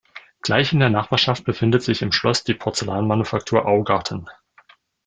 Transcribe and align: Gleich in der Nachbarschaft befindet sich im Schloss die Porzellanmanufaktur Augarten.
Gleich 0.41 0.73
in 0.73 0.79
der 0.79 0.89
Nachbarschaft 0.89 1.43
befindet 1.43 1.83
sich 1.83 2.01
im 2.01 2.11
Schloss 2.11 2.43
die 2.43 2.55
Porzellanmanufaktur 2.55 3.67
Augarten. 3.67 4.27